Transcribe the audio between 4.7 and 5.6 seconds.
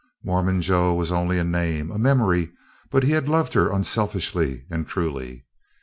truly.